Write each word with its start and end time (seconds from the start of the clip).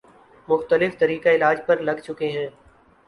مختلف 0.47 0.97
طریقہ 0.99 1.29
علاج 1.29 1.59
پر 1.67 1.81
لگ 1.81 1.99
چکے 2.03 2.29
ہیں 2.29 2.47